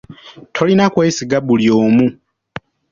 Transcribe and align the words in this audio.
Tolina 0.55 0.85
kwesiga 0.93 1.37
buli 1.45 1.67
omu. 1.83 2.07